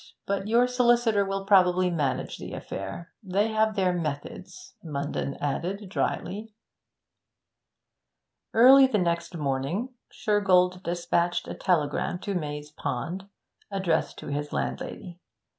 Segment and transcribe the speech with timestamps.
[0.25, 3.11] But your solicitor will probably manage the affair.
[3.21, 6.55] They have their methods,' Munden added drily.
[8.51, 13.27] Early the next morning Shergold despatched a telegram to Maze Pond,
[13.69, 15.19] addressed to his landlady.